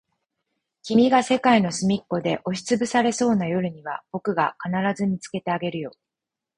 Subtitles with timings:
[0.81, 5.91] 君が世界のすみっこで押しつぶされそうな夜には、僕が必ず見つけてあげるよ。